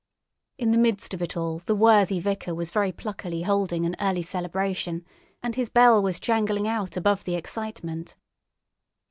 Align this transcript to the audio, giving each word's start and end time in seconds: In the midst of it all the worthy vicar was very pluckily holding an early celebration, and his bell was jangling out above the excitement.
In 0.57 0.71
the 0.71 0.79
midst 0.79 1.13
of 1.13 1.21
it 1.21 1.37
all 1.37 1.59
the 1.59 1.75
worthy 1.75 2.19
vicar 2.19 2.55
was 2.55 2.71
very 2.71 2.91
pluckily 2.91 3.43
holding 3.43 3.85
an 3.85 3.95
early 3.99 4.23
celebration, 4.23 5.05
and 5.43 5.53
his 5.53 5.69
bell 5.69 6.01
was 6.01 6.19
jangling 6.19 6.67
out 6.67 6.97
above 6.97 7.23
the 7.23 7.35
excitement. 7.35 8.15